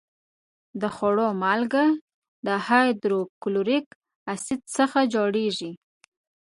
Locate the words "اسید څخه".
4.33-4.99